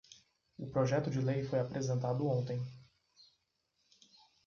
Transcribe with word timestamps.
O 0.57 0.65
projeto 0.67 1.11
de 1.11 1.21
lei 1.21 1.43
foi 1.43 1.59
apresentado 1.59 2.27
ontem 2.27 2.59